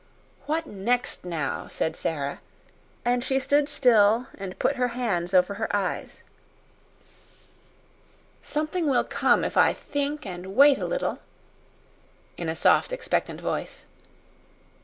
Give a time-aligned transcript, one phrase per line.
[0.47, 2.39] "What next, now?" said Sara,
[3.05, 6.23] and she stood still and put her hands over her eyes.
[8.41, 11.19] "Something will come if I think and wait a little"
[12.35, 13.85] in a soft, expectant voice.